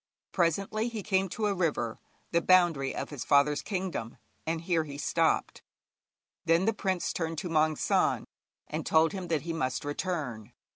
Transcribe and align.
Presently 0.31 0.87
he 0.89 1.03
came 1.03 1.29
to 1.29 1.45
a 1.45 1.53
river, 1.53 1.99
the 2.31 2.41
boundary 2.41 2.95
of 2.95 3.11
his 3.11 3.23
father's 3.23 3.61
kingdom, 3.61 4.17
and 4.47 4.61
here 4.61 4.83
he 4.83 4.97
stopped. 4.97 5.61
Then 6.43 6.65
the 6.65 6.73
prince 6.73 7.13
turned 7.13 7.37
to 7.37 7.49
Maung 7.49 7.75
San, 7.77 8.23
and 8.67 8.83
told 8.83 9.11
him 9.11 9.27
that 9.27 9.43
he 9.43 9.53
must 9.53 9.85
return. 9.85 10.53